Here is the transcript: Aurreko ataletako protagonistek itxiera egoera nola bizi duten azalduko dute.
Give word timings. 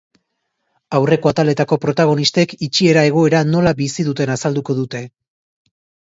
Aurreko 0.99 1.29
ataletako 1.31 1.77
protagonistek 1.83 2.55
itxiera 2.67 3.03
egoera 3.09 3.41
nola 3.49 3.73
bizi 3.83 4.05
duten 4.09 4.31
azalduko 4.37 4.77
dute. 4.79 5.03